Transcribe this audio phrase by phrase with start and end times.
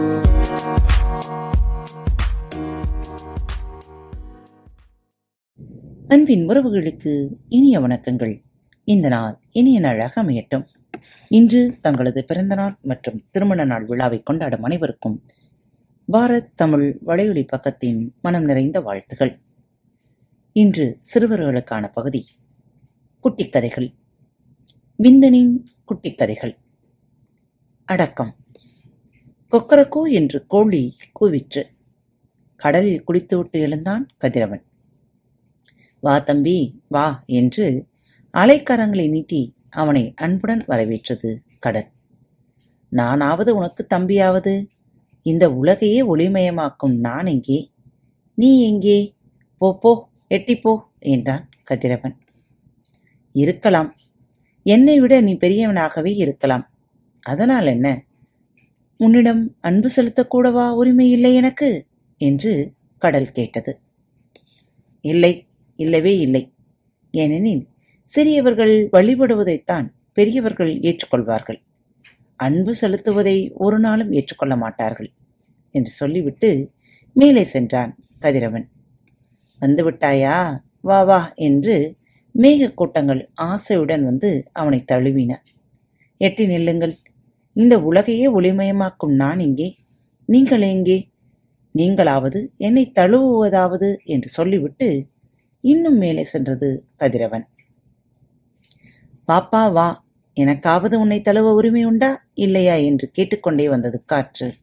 [0.00, 0.16] அன்பின்
[6.48, 8.42] உறவுகளுக்கு இனிய வணக்கங்கள்.
[8.84, 10.66] இந்த நாள் இனிய நாளாக அமையட்டும்.
[11.28, 15.22] இன்று தங்களது பிறந்தநாள் மற்றும் திருமண நாள் விழாவை கொண்டாடும் அனைவருக்கும்
[16.12, 19.40] பாரத் தமிழ் வலையொலி பக்கத்தின் மனம் நிறைந்த வாழ்த்துகள்.
[20.52, 22.26] இன்று சிறுவர்களுக்கான பகுதி
[23.20, 23.94] குட்டிக் கதைகள்
[25.02, 26.58] விந்தனின் குட்டிக் கதைகள்
[27.84, 28.34] அடக்கம்.
[29.52, 31.62] கொக்கரக்கோ என்று கோழி கூவிற்று.
[32.56, 34.62] கடலில் குளித்துவிட்டு எழுந்தான் கதிரவன்.
[36.00, 37.86] வா தம்பி வா என்று
[38.34, 39.40] அலைக்கரங்களை நீட்டி
[39.70, 41.88] அவனை அன்புடன் வரவேற்றது கடல்.
[42.88, 44.54] நானாவது உனக்கு தம்பியாவது.
[45.22, 47.58] இந்த உலகையே ஒளிமயமாக்கும் நான் எங்கே?
[48.34, 49.14] நீ எங்கே?
[49.58, 52.16] போ போ எட்டிப்போ என்றான் கதிரவன்.
[53.34, 53.90] இருக்கலாம்.
[54.66, 56.64] என்னை விட நீ பெரியவனாகவே இருக்கலாம்.
[57.26, 57.88] அதனால் என்ன?
[59.00, 61.86] உன்னிடம் அன்பு செலுத்தக்கூடவா உரிமை இல்லை எனக்கு?
[62.16, 63.80] என்று கடல் கேட்டது.
[65.00, 66.52] இல்லை இல்லவே இல்லை.
[67.10, 67.68] ஏனெனில்
[68.02, 71.62] சிறியவர்கள் வழிபடுவதைத்தான் பெரியவர்கள் ஏற்றுக்கொள்வார்கள்.
[72.36, 75.10] அன்பு செலுத்துவதை ஒரு நாளும் ஏற்றுக்கொள்ள மாட்டார்கள்
[75.70, 76.70] என்று சொல்லிவிட்டு
[77.14, 78.68] மேலே சென்றான் கதிரவன்.
[79.60, 80.58] வந்துவிட்டாயா?
[80.80, 81.96] வா வா என்று
[82.32, 85.34] மேகக் கூட்டங்கள் ஆசையுடன் வந்து அவனை தழுவின.
[86.16, 86.96] எட்டி நில்லுங்கள்
[87.52, 89.76] இந்த உலகையே ஒளிமயமாக்கும் நான் எங்கே
[90.26, 91.10] நீங்கள் எங்கே?
[91.78, 95.06] நீங்களாவது என்னை தழுவுவதாவது என்று சொல்லிவிட்டு
[95.60, 97.44] இன்னும் மேலே சென்றது கதிரவன்.
[99.28, 100.04] பாப்பா வா.
[100.36, 102.74] எனக்காவது உன்னை தழுவ உரிமை உண்டா இல்லையா?
[102.74, 104.54] என்று கேட்டுக்கொண்டே வந்தது காற்று.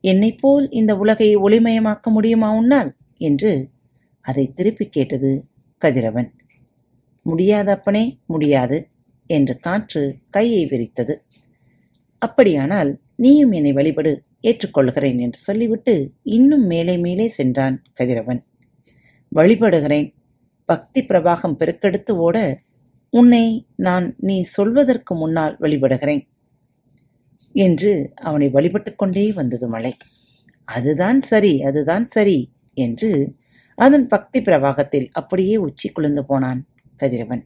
[0.00, 2.92] என்னைப் போல் இந்த உலகை ஒளிமயமாக்க முடியுமா உன்னால்?
[3.18, 3.70] என்று
[4.20, 5.44] அதை திருப்பி கேட்டது
[5.78, 6.30] கதிரவன்.
[7.22, 8.88] முடியாது அப்பனே முடியாது
[9.26, 11.14] என்று காற்று கையை விரித்தது.
[12.26, 15.94] அப்படியானால் நீயும் என்னை வழிபடு ஏற்றுக்கொள்கிறேன் என்று சொல்லிவிட்டு
[16.28, 18.40] இன்னும் மேலே மேலே சென்றான் கதிரவன்.
[19.32, 20.08] வழிபடுகிறேன்.
[20.68, 22.36] பக்தி பிரவாகம் பெருக்கெடுத்து ஓட
[23.12, 23.44] உன்னை
[23.76, 26.22] நான் நீ சொல்வதற்கு முன்னால் வழிபடுகிறேன்
[27.54, 27.92] என்று
[28.22, 29.92] அவனை வழிபட்டு கொண்டே வந்தது மலை
[30.68, 32.38] அதுதான் சரி அதுதான் சரி
[32.76, 33.10] என்று
[33.78, 36.60] அதன் பக்தி பிரவாகத்தில் அப்படியே உச்சி குளிர்ந்து போனான்
[37.00, 37.42] கதிரவன்.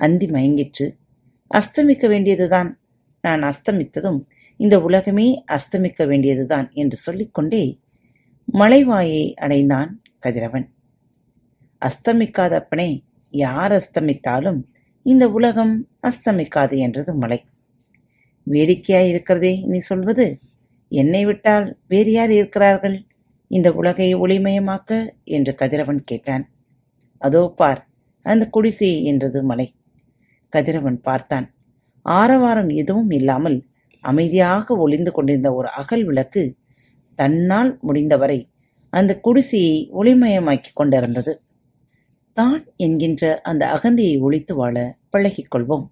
[0.00, 0.86] அந்தி மயங்கிற்று.
[1.50, 2.70] அஸ்தமிக்க வேண்டியதுதான்
[3.26, 4.20] நான் அஸ்தமித்ததும்
[4.60, 5.26] இந்த உலகமே
[5.56, 7.64] அஸ்தமிக்க வேண்டியதுதான் என்று சொல்லிக்கொண்டே
[8.48, 10.66] மலைவாயை அடைந்தான் கதிரவன்.
[11.82, 12.90] அஸ்தமிக்காதப்பனே
[13.34, 14.60] யார் அஸ்தமித்தாலும்
[15.06, 15.74] இந்த உலகம்
[16.08, 17.40] அஸ்தமிக்காது என்றது மலை.
[18.46, 20.26] வேடிக்கையாய் இருக்கிறதே நீ சொல்வது?
[20.92, 22.96] என்னை விட்டால் வேறு யார் இருக்கிறார்கள்?
[23.50, 24.90] இந்த உலகை ஒளிமயமாக்க
[25.36, 26.44] என்று கதிரவன் கேட்டான்.
[27.22, 27.80] அதோ பார்
[28.26, 29.68] அந்த குடிசை என்றது மலை.
[30.52, 31.46] கதிரவன் பார்த்தான்.
[32.06, 33.64] ஆரவாரம் எதுவும் இல்லாமல்
[34.00, 36.56] அமைதியாக ஒளிந்து கொண்டிருந்த ஒரு அகல் விளக்கு
[37.14, 38.48] தன்னால் முடிந்தவரை
[38.90, 41.40] அந்த குடிசையை ஒளிமயமாக்கிக் கொண்டிருந்தது.
[42.32, 45.86] தான் என்கின்ற அந்த அகந்தியை ஒழித்து வாழ பழகிக்கொள்வோம்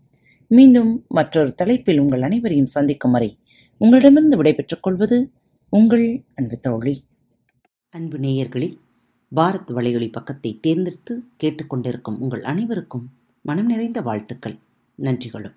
[0.50, 3.38] மீண்டும் மற்றொரு தலைப்பில் உங்கள் அனைவரையும் சந்திக்கும் வரை
[3.80, 5.32] உங்களிடமிருந்து விடைபெற்றுக் கொள்வது
[5.68, 7.04] உங்கள் அன்பு தோழி.
[7.88, 8.76] அன்பு நேயர்களில்
[9.36, 13.10] பாரத் வலையொலி பக்கத்தை தேர்ந்தெடுத்து கேட்டுக்கொண்டிருக்கும் உங்கள் அனைவருக்கும்
[13.42, 14.58] மனம் நிறைந்த வாழ்த்துக்கள்.
[14.94, 15.56] நன்றிகளும்.